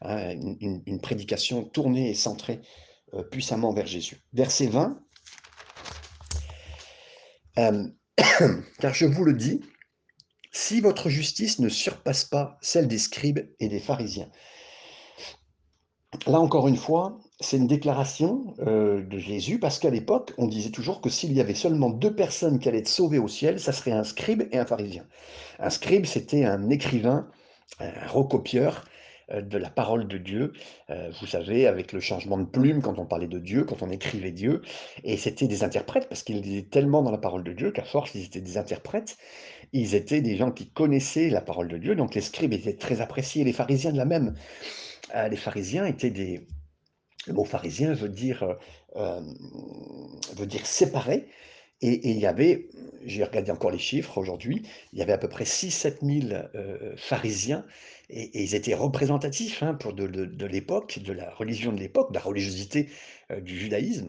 [0.00, 2.60] Hein, une, prédication tournée et centrée
[3.14, 4.18] euh, puissamment vers Jésus.
[4.32, 4.98] Verset 20.
[8.78, 9.60] car je vous le dis,
[10.52, 14.30] si votre justice ne surpasse pas celle des scribes et des pharisiens.
[16.26, 20.70] Là encore une fois, c'est une déclaration euh, de Jésus, parce qu'à l'époque, on disait
[20.70, 23.72] toujours que s'il y avait seulement deux personnes qui allaient être sauvées au ciel, ça
[23.72, 25.04] serait un scribe et un pharisien.
[25.58, 27.28] Un scribe, c'était un écrivain,
[27.80, 28.84] un recopieur
[29.30, 30.52] euh, de la parole de Dieu,
[30.90, 33.90] euh, vous savez, avec le changement de plume quand on parlait de Dieu, quand on
[33.90, 34.62] écrivait Dieu,
[35.04, 38.14] et c'était des interprètes, parce qu'ils étaient tellement dans la parole de Dieu qu'à force,
[38.14, 39.16] ils étaient des interprètes,
[39.72, 43.00] ils étaient des gens qui connaissaient la parole de Dieu, donc les scribes étaient très
[43.00, 44.34] appréciés, les pharisiens de la même.
[45.30, 46.46] les pharisiens étaient des,
[47.26, 48.54] le mot pharisien veut dire, euh,
[48.96, 49.20] euh,
[50.36, 51.28] veut dire séparé.
[51.80, 52.68] Et, il y avait,
[53.04, 56.94] j'ai regardé encore les chiffres aujourd'hui, il y avait à peu près 6-7 000 euh,
[56.96, 57.66] pharisiens
[58.10, 62.24] et, ils étaient représentatifs hein, pour de, l'époque, de la religion de l'époque, de la
[62.24, 62.88] religiosité
[63.40, 64.08] du judaïsme.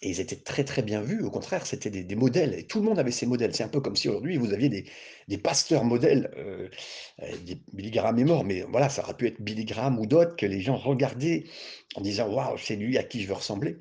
[0.00, 2.84] Et ils étaient très très bien vus, au contraire, c'était des, modèles, et tout le
[2.84, 3.54] monde avait ces modèles.
[3.54, 4.68] C'est un peu comme si aujourd'hui vous aviez
[5.26, 6.68] des, pasteurs modèles, euh,
[7.44, 10.36] des Billy Graham est mort, mais voilà, ça aurait pu être Billy Graham ou d'autres
[10.36, 11.44] que les gens regardaient
[11.96, 13.78] en disant Waouh, c'est lui à qui je veux ressembler.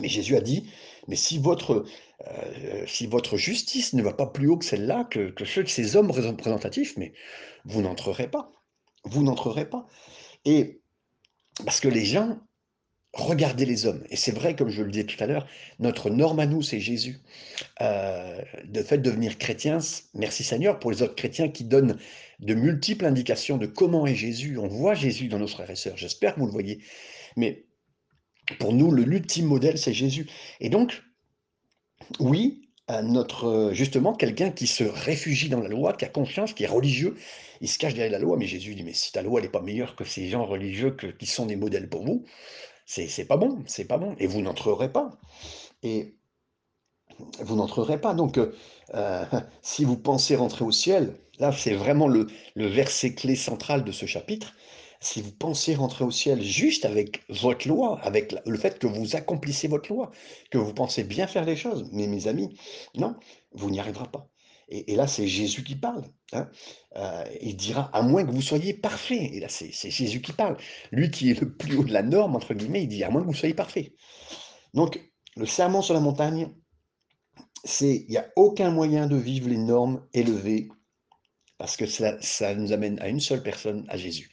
[0.00, 0.70] Mais Jésus a dit
[1.08, 1.84] Mais si votre,
[2.26, 5.68] euh, si votre justice ne va pas plus haut que celle-là, que, que ceux de
[5.68, 7.12] ces hommes représentatifs, mais
[7.64, 8.52] vous n'entrerez pas.
[9.04, 9.86] Vous n'entrerez pas.
[10.44, 10.80] Et
[11.64, 12.38] parce que les gens
[13.12, 14.04] regardez les hommes.
[14.10, 15.46] Et c'est vrai, comme je le disais tout à l'heure,
[15.78, 17.18] notre norme à nous, c'est Jésus.
[17.80, 19.78] Euh, de fait, devenir chrétien,
[20.14, 21.98] merci Seigneur pour les autres chrétiens qui donnent
[22.40, 24.58] de multiples indications de comment est Jésus.
[24.58, 25.96] On voit Jésus dans nos frères et sœurs.
[25.96, 26.80] J'espère que vous le voyez.
[27.36, 27.64] Mais
[28.58, 30.26] pour nous, l'ultime modèle, c'est Jésus.
[30.60, 31.02] Et donc,
[32.20, 32.68] oui,
[33.02, 37.16] notre justement quelqu'un qui se réfugie dans la loi, qui a confiance, qui est religieux,
[37.60, 39.60] il se cache derrière la loi, mais Jésus dit, mais si ta loi n'est pas
[39.60, 42.24] meilleure que ces gens religieux qui sont des modèles pour vous,
[42.86, 44.14] c'est pas bon, c'est pas bon.
[44.18, 45.10] Et vous n'entrerez pas.
[45.82, 46.14] Et
[47.40, 48.14] vous n'entrerez pas.
[48.14, 48.52] Donc, euh,
[48.94, 49.24] euh,
[49.62, 54.06] si vous pensez rentrer au ciel, là, c'est vraiment le, verset clé central de ce
[54.06, 54.54] chapitre.
[55.00, 59.14] Si vous pensez rentrer au ciel juste avec votre loi, avec le fait que vous
[59.14, 60.10] accomplissez votre loi,
[60.50, 62.58] que vous pensez bien faire les choses, mais mes amis,
[62.96, 63.14] non,
[63.52, 64.28] vous n'y arriverez pas.
[64.70, 66.04] Et, là, c'est Jésus qui parle.
[66.32, 66.50] Hein.
[66.96, 69.30] Euh, il dira, à moins que vous soyez parfait.
[69.32, 70.58] Et là, c'est Jésus qui parle.
[70.92, 73.22] Lui qui est le plus haut de la norme, entre guillemets, il dit, à moins
[73.22, 73.94] que vous soyez parfait.
[74.74, 75.00] Donc,
[75.36, 76.52] le serment sur la montagne,
[77.64, 80.68] c'est, il n'y a aucun moyen de vivre les normes élevées,
[81.56, 84.30] parce que ça, ça nous amène à une seule personne, à Jésus.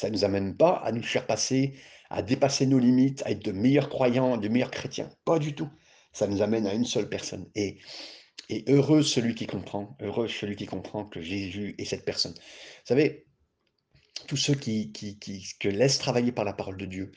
[0.00, 1.74] Ça ne nous amène pas à nous faire passer,
[2.08, 5.10] à dépasser nos limites, à être de meilleurs croyants, de meilleurs chrétiens.
[5.26, 5.68] Pas du tout.
[6.14, 7.50] Ça nous amène à une seule personne.
[7.54, 7.76] Et
[8.66, 12.32] heureux celui qui comprend, heureux celui qui comprend que Jésus est cette personne.
[12.32, 13.26] Vous savez,
[14.26, 17.12] tous ceux qui, qui, qui que laissent travailler par la parole de Dieu,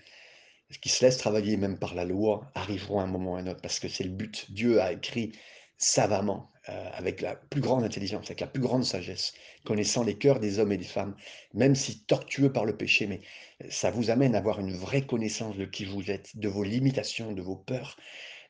[0.81, 3.47] qui se laissent travailler même par la loi, arriveront à un moment ou à un
[3.47, 4.51] autre, parce que c'est le but.
[4.51, 5.31] Dieu a écrit
[5.77, 9.33] savamment, euh, avec la plus grande intelligence, avec la plus grande sagesse,
[9.65, 11.15] connaissant les cœurs des hommes et des femmes,
[11.53, 13.21] même si tortueux par le péché, mais
[13.69, 17.33] ça vous amène à avoir une vraie connaissance de qui vous êtes, de vos limitations,
[17.33, 17.97] de vos peurs,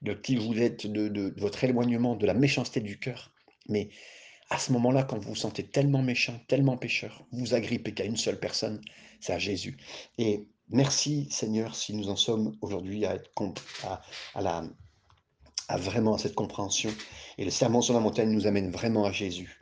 [0.01, 3.31] de qui vous êtes, de, votre éloignement, de la méchanceté du cœur.
[3.69, 3.89] Mais
[4.49, 8.17] à ce moment-là, quand vous vous sentez tellement méchant, tellement pécheur, vous agrippez qu'à une
[8.17, 8.81] seule personne,
[9.21, 9.77] c'est à Jésus.
[10.17, 13.29] Et Merci Seigneur si nous en sommes aujourd'hui à, être
[13.83, 14.01] à,
[14.33, 14.63] à, la,
[15.67, 16.91] à vraiment cette compréhension.
[17.37, 19.59] Et le serment sur la montagne nous amène vraiment à Jésus.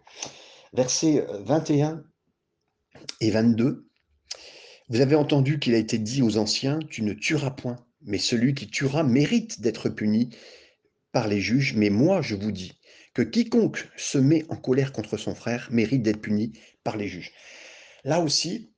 [0.74, 2.04] Versets 21
[3.20, 3.88] et 22.
[4.90, 8.54] Vous avez entendu qu'il a été dit aux anciens, tu ne tueras point, mais celui
[8.54, 10.30] qui tuera mérite d'être puni
[11.12, 11.76] par les juges.
[11.76, 12.74] Mais moi, je vous dis
[13.14, 17.32] que quiconque se met en colère contre son frère mérite d'être puni par les juges.
[18.04, 18.74] Là aussi,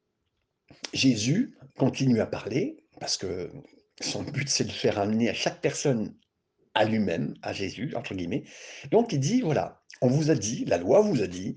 [0.94, 3.52] Jésus continue à parler, parce que
[4.02, 6.16] son but, c'est de faire amener à chaque personne
[6.76, 8.44] à lui-même, à Jésus, entre guillemets.
[8.92, 11.56] Donc il dit, voilà, on vous a dit, la loi vous a dit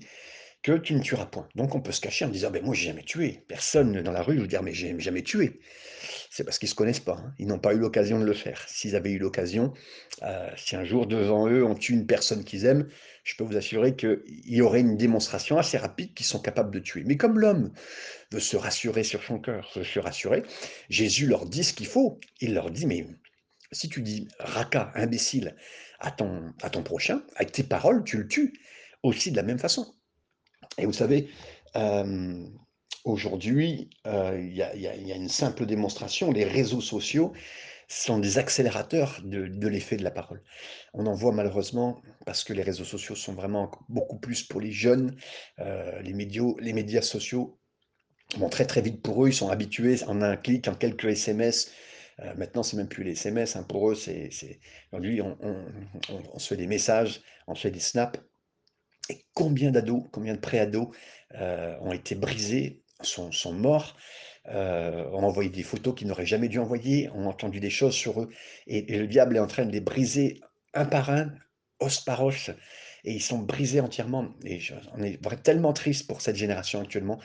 [0.63, 1.47] que tu ne tueras point.
[1.55, 3.43] Donc on peut se cacher en disant, ben moi j'ai jamais tué.
[3.47, 5.59] Personne dans la rue vous dire, mais j'ai jamais tué.
[6.29, 7.17] C'est parce qu'ils se connaissent pas.
[7.19, 7.33] Hein.
[7.39, 8.65] Ils n'ont pas eu l'occasion de le faire.
[8.67, 9.73] S'ils avaient eu l'occasion,
[10.23, 12.87] euh, si un jour devant eux on tue une personne qu'ils aiment,
[13.23, 16.79] je peux vous assurer qu'il y aurait une démonstration assez rapide qu'ils sont capables de
[16.79, 17.03] tuer.
[17.05, 17.71] Mais comme l'homme
[18.31, 20.43] veut se rassurer sur son cœur, veut se rassurer,
[20.89, 22.19] Jésus leur dit ce qu'il faut.
[22.41, 23.05] Il leur dit, mais
[23.71, 25.55] si tu dis raka, imbécile,
[25.99, 28.53] à ton, à ton prochain, avec tes paroles, tu le tues
[29.03, 29.93] aussi de la même façon.
[30.77, 31.29] Et vous savez,
[31.75, 32.45] euh,
[33.03, 37.33] aujourd'hui, euh, il y, a une simple démonstration, les réseaux sociaux
[37.87, 40.43] sont des accélérateurs de, l'effet de la parole.
[40.93, 44.73] On en voit malheureusement, parce que les réseaux sociaux sont vraiment beaucoup plus pour les
[44.73, 45.15] jeunes,
[45.59, 47.57] euh, les, médias, les médias sociaux
[48.37, 51.71] vont très très vite pour eux, ils sont habitués en un clic, en quelques SMS,
[52.21, 53.55] euh, maintenant, c'est même plus les SMS.
[53.55, 53.63] Hein.
[53.63, 54.29] Pour eux, c'est
[54.91, 58.19] aujourd'hui, on, se fait des messages, on se fait des snaps.
[59.09, 60.89] Et combien d'ados, combien de pré-ados
[61.35, 63.95] euh, ont été brisés, sont, morts,
[64.49, 68.21] euh, ont envoyé des photos qu'ils n'auraient jamais dû envoyer, ont entendu des choses sur
[68.21, 68.29] eux.
[68.65, 70.41] Et, le diable est en train de les briser
[70.73, 71.31] un par un,
[71.79, 72.51] os par os.
[73.07, 74.27] Et ils sont brisés entièrement.
[74.43, 74.59] Et
[74.97, 77.19] on est tellement triste pour cette génération actuellement.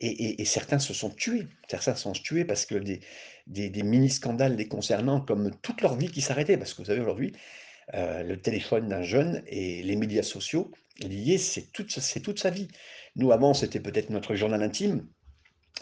[0.00, 1.46] Et, certains se sont tués.
[1.68, 6.20] Certains se sont tués parce que des, mini-scandales les concernant, comme toute leur vie qui
[6.20, 6.56] s'arrêtait.
[6.58, 7.32] Parce que vous savez, aujourd'hui,
[7.94, 12.66] euh, le téléphone d'un jeune et les médias sociaux liés, c'est toute sa vie.
[13.14, 15.06] Nous, avant, c'était peut-être notre journal intime,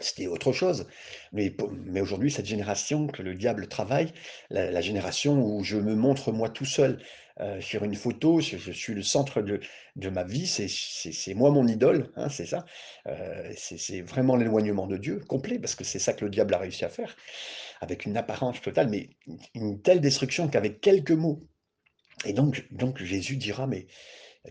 [0.01, 0.87] c'était autre chose.
[1.33, 4.12] Mais, mais aujourd'hui, cette génération que le diable travaille,
[4.51, 7.03] la, génération où je me montre moi tout seul
[7.40, 9.61] euh, sur une photo, je, suis le centre de,
[9.96, 12.64] de ma vie, c'est moi mon idole, hein, c'est ça.
[13.07, 16.59] Euh, c'est vraiment l'éloignement de Dieu complet, parce que c'est ça que le diable a
[16.59, 17.16] réussi à faire,
[17.81, 19.11] avec une apparence totale, mais
[19.55, 21.46] une telle destruction qu'avec quelques mots.
[22.24, 23.87] Et donc, donc Jésus dira, mais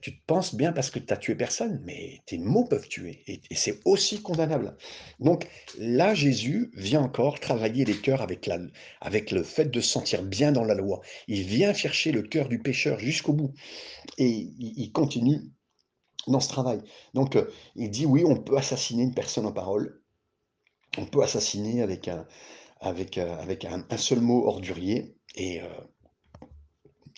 [0.01, 3.23] tu te penses bien parce que tu as tué personne, mais tes mots peuvent tuer.
[3.27, 4.75] Et, c'est aussi condamnable.
[5.19, 5.47] Donc
[5.77, 8.59] là, Jésus vient encore travailler les cœurs avec, la,
[9.01, 11.01] avec le fait de se sentir bien dans la loi.
[11.27, 13.53] Il vient chercher le cœur du pécheur jusqu'au bout.
[14.17, 15.41] Et il, continue
[16.27, 16.81] dans ce travail.
[17.13, 20.01] Donc euh, il dit, oui, on peut assassiner une personne en parole.
[20.97, 22.27] On peut assassiner avec un,
[22.79, 25.15] avec, euh, avec un, seul mot ordurier.
[25.35, 25.61] Et...
[25.61, 25.67] Euh,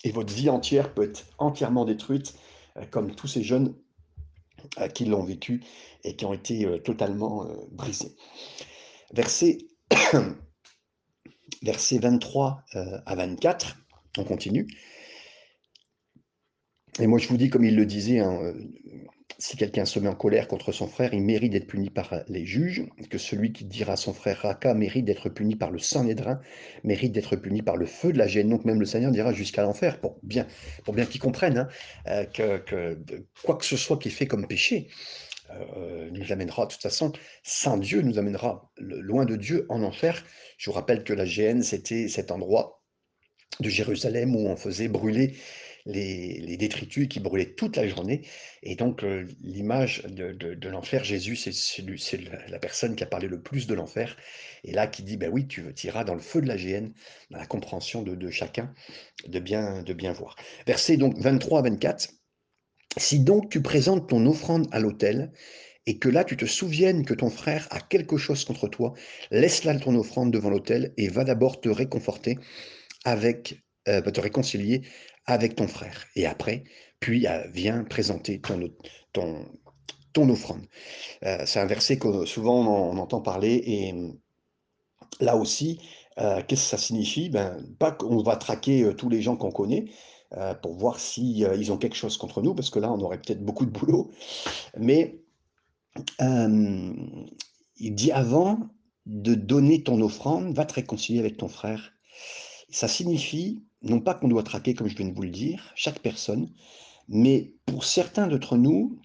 [0.02, 2.34] et votre vie entière peut être entièrement détruite
[2.90, 3.74] comme tous ces jeunes
[4.78, 5.62] euh, qui l'ont vécu
[6.04, 8.14] et qui ont été euh, totalement brisés.
[9.12, 9.58] Verset,
[11.62, 12.64] verset 23
[13.06, 13.76] à 24,
[14.18, 14.68] on continue.
[16.98, 18.54] Et moi, je vous dis, comme il le disait, hein,
[19.40, 22.44] si quelqu'un se met en colère contre son frère, il mérite d'être puni par les
[22.44, 26.40] juges, que celui qui dira à son frère Raka mérite d'être puni par le Sanhédrin,
[26.84, 28.50] mérite d'être puni par le feu de la gêne.
[28.50, 30.46] Donc même le Seigneur dira jusqu'à l'enfer, pour bien,
[30.84, 31.68] pour bien qu'ils comprennent hein,
[32.08, 32.98] euh, que,
[33.42, 34.88] quoi que ce soit qui est fait comme péché,
[35.52, 40.22] euh, nous amènera, de toute façon, sans Dieu, nous amènera loin de Dieu en enfer.
[40.58, 42.82] Je vous rappelle que la géhenne, c'était cet endroit
[43.58, 45.34] de Jérusalem où on faisait brûler
[45.86, 48.22] les, détritus qui brûlaient toute la journée.
[48.62, 53.66] Et donc, euh, l'image de, l'enfer, Jésus, c'est la personne qui a parlé le plus
[53.66, 54.16] de l'enfer.
[54.64, 56.92] Et là, qui dit, ben oui, tu iras dans le feu de la géhenne,
[57.30, 58.72] dans la compréhension de, chacun,
[59.26, 60.36] de bien, de bien voir.
[60.66, 62.08] Verset donc 23 à 24.
[62.96, 65.32] Si donc tu présentes ton offrande à l'autel,
[65.86, 68.94] et que là tu te souviennes que ton frère a quelque chose contre toi,
[69.30, 72.38] laisse là ton offrande devant l'autel et va d'abord te réconforter
[73.04, 74.82] avec, euh, te réconcilier
[75.26, 76.06] avec ton frère.
[76.16, 76.64] Et après,
[77.00, 80.66] puis euh, viens présenter ton, offrande.
[81.24, 84.18] Euh, c'est un verset que souvent on, entend parler et hum,
[85.20, 85.80] là aussi,
[86.18, 87.30] euh, qu'est-ce que ça signifie?
[87.30, 89.86] Ben, Pas qu'on va traquer tous les gens qu'on connaît
[90.62, 93.44] pour voir s'ils ils ont quelque chose contre nous, parce que là, on aurait peut-être
[93.44, 94.12] beaucoup de boulot.
[94.76, 95.18] Mais
[96.20, 97.26] hum,
[97.78, 98.60] il dit avant
[99.06, 101.92] de donner ton offrande, va te réconcilier avec ton frère.
[102.68, 106.00] Ça signifie non pas qu'on doit traquer, comme je viens de vous le dire, chaque
[106.00, 106.50] personne,
[107.08, 108.98] mais pour certains d'entre nous,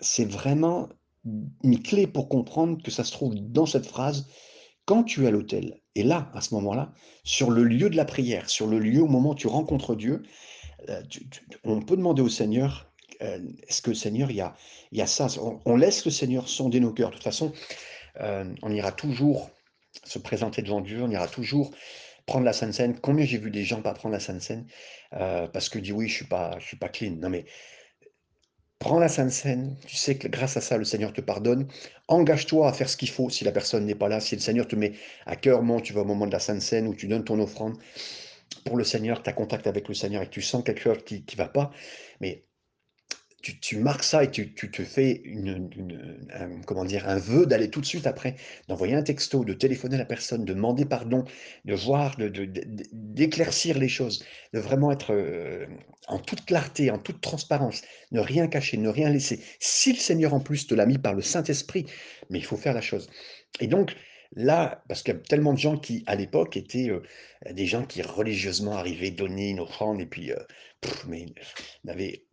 [0.00, 0.88] c'est vraiment
[1.62, 4.28] une clé pour comprendre que ça se trouve dans cette phrase
[4.84, 6.92] Quand tu es à l'autel et là, à ce moment-là,
[7.22, 10.22] sur le lieu de la prière, sur le lieu au moment où tu rencontres Dieu,
[11.08, 11.28] tu
[11.64, 12.90] on peut demander au Seigneur,
[13.22, 14.56] heu, est-ce que Seigneur, il y a
[14.90, 15.28] y a ça,
[15.64, 17.10] on laisse le Seigneur sonder nos cœurs.
[17.10, 17.52] De toute façon,
[18.16, 19.50] hem, on ira toujours
[20.04, 21.70] se présenter devant Dieu, on ira toujours
[22.32, 22.98] prendre la sainte seine.
[22.98, 24.66] Combien j'ai vu des gens pas prendre la sainte seine,
[25.14, 27.16] heu, parce que dit: «Oui, je suis pas je suis pas clean».
[27.20, 27.44] Non mais
[28.78, 31.68] prends la sainte seine, tu sais que grâce à ça, le Seigneur te pardonne.
[32.08, 34.66] Engage-toi à faire ce qu'il faut si la personne n'est pas là, si le Seigneur
[34.66, 34.92] te met
[35.26, 37.38] à cœur, où tu vas au moment de la sainte seine, où tu donnes ton
[37.38, 37.76] offrande
[38.64, 41.24] pour le Seigneur, tu as contact avec le Seigneur et tu sens quelque chose qui
[41.26, 41.70] qui va pas,
[42.20, 42.46] mais
[43.42, 45.70] tu tu marques ça et tu tu te fais une
[46.32, 47.08] un comment dire?
[47.08, 48.36] Un vœu d'aller tout de suite après,
[48.68, 51.24] d'envoyer un texto, de téléphoner à la personne, de demander pardon,
[51.64, 54.24] de voir, de de d'é d'éclaircir les choses,
[54.54, 55.66] de vraiment être, heu,
[56.08, 59.40] en toute clarté, en toute transparence, ne rien cacher, ne rien laisser.
[59.60, 61.86] Si le Seigneur en plus te l'a mis par le Saint-Esprit,
[62.30, 63.08] mais il faut faire la chose
[63.60, 63.94] et donc
[64.34, 67.02] là, parce qu'il y a tellement de gens qui, à l'époque, étaient, heu,
[67.50, 70.38] des gens qui religieusement arrivaient donner une offrande et puis, heu,
[71.06, 71.26] mais
[71.84, 72.24] n'avaient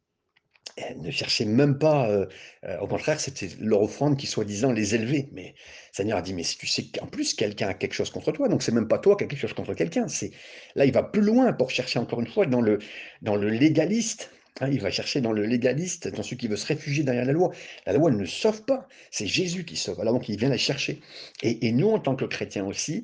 [0.97, 2.27] ne cherchez même pas, heu
[2.65, 5.29] heu, au contraire, c'était leur offrande qui soi-disant les élevait.
[5.33, 5.55] Mais
[5.91, 8.47] Seigneur a dit: «Mais si tu sais qu'en plus quelqu'un a quelque chose contre toi,
[8.49, 10.31] donc c'est même pas toi qui as quelque chose contre quelqu'un, c'est»
[10.75, 12.79] là, il va plus loin pour chercher encore une fois dans le
[13.21, 16.67] dans le légaliste, hein, il va chercher dans le légaliste, dans celui qui veut se
[16.67, 17.51] réfugier derrière la loi.
[17.85, 19.99] La loi, ne sauve pas, c'est Jésus qui sauve.
[20.01, 21.01] Alors donc il vient la chercher
[21.43, 23.03] et nous, en tant que chrétiens aussi,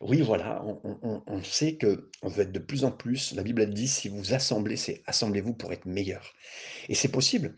[0.00, 3.42] oui, voilà, on on on on sait qu'on veut être de plus en plus la
[3.42, 6.32] Bible elle dit: «Si vous assemblez, c'est assemblez-vous pour être meilleurs».
[6.88, 7.56] Et c'est possible.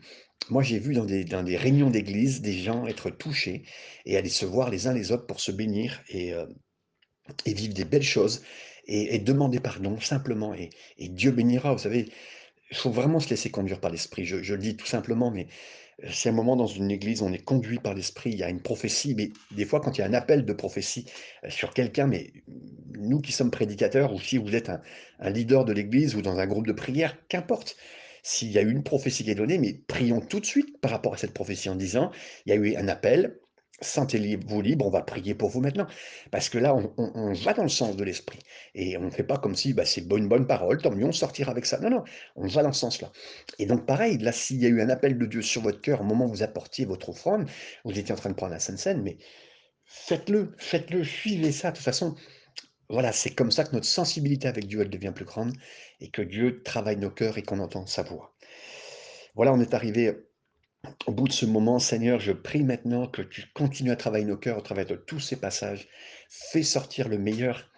[0.49, 3.63] Moi, j'ai vu dans des réunions d'église, des gens être touchés
[4.05, 6.33] et aller se voir les uns les autres pour se bénir et
[7.45, 8.43] et vivre des belles choses
[8.85, 11.71] et demander pardon simplement et Dieu bénira.
[11.73, 12.11] Vous savez,
[12.71, 14.25] il faut vraiment se laisser conduire par l'esprit.
[14.25, 15.47] Je je le dis tout simplement, mais
[16.09, 18.49] si à un moment dans une église, on est conduit par l'esprit, il y a
[18.49, 21.05] une prophétie, mais des fois quand il y a un appel de prophétie,
[21.45, 22.31] heu, sur quelqu'un, mais
[22.97, 24.81] nous qui sommes prédicateurs ou si vous êtes un
[25.19, 27.77] un leader de l'église ou dans un groupe de prière, qu'importe.
[28.25, 31.13] S'il y a une prophétie qui est donnée, mais prions tout de suite par rapport
[31.13, 32.11] à cette prophétie en disant:
[32.45, 33.37] «Il y a eu un appel,
[33.83, 35.87] sentez-vous libre, on va prier pour vous maintenant».
[36.31, 38.39] Parce que là, on va dans le sens de l'esprit
[38.75, 41.11] et on ne fait pas comme si, bah, c'est une bonne parole, tant mieux, on
[41.11, 41.79] sortira avec ça.
[41.79, 42.03] Non, non,
[42.35, 43.11] on va dans ce sens-là
[43.59, 46.01] et donc pareil, là, s'il y a eu un appel de Dieu sur votre cœur
[46.01, 47.49] au moment où vous apportiez votre offrande,
[47.85, 49.17] vous étiez en train de prendre la sainte seine, mais
[49.85, 51.71] faites-le, faites-le, suivez ça.
[51.71, 52.15] De toute façon,
[52.89, 55.53] voilà, c'est comme ça que notre sensibilité avec Dieu, elle devient plus grande
[55.99, 58.35] et que Dieu travaille nos cœurs et qu'on entend sa voix.
[59.35, 60.13] Voilà, on est arrivé
[61.05, 61.79] au bout de ce moment.
[61.79, 65.19] Seigneur, je prie maintenant que tu continues à travailler nos cœurs au travers de tous
[65.19, 65.87] ces passages.
[66.29, 67.69] Fais sortir le meilleur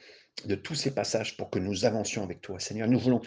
[0.45, 2.59] de tous ces passages pour que nous avancions avec toi.
[2.59, 3.21] Seigneur, nous voulons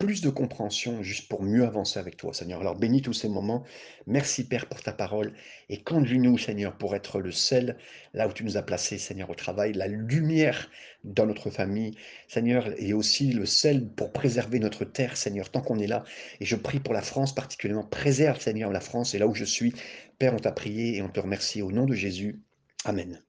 [0.00, 2.62] plus de compréhension juste pour mieux avancer avec toi, Seigneur.
[2.62, 3.64] Alors bénis tous ces moments.
[4.06, 5.34] Merci Père pour ta parole
[5.68, 7.76] et conduis-nous, Seigneur, pour être le sel
[8.14, 10.70] là où tu nous as placés, Seigneur, au travail, la lumière
[11.04, 11.96] dans notre famille,
[12.28, 16.02] Seigneur, et aussi le sel pour préserver notre terre, Seigneur, tant qu'on est là.
[16.40, 17.84] Et je prie pour la France particulièrement.
[17.84, 19.74] Préserve, Seigneur, la France et là où je suis.
[20.18, 22.40] Père, on t'a prié et on te remercie au nom de Jésus.
[22.86, 23.22] Amen.